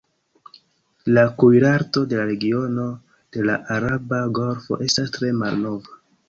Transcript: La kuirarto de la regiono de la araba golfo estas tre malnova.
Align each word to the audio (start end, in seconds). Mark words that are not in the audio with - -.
La 1.17 1.25
kuirarto 1.43 2.03
de 2.13 2.17
la 2.19 2.25
regiono 2.29 2.87
de 3.37 3.45
la 3.51 3.59
araba 3.77 4.23
golfo 4.39 4.81
estas 4.89 5.15
tre 5.21 5.33
malnova. 5.45 6.01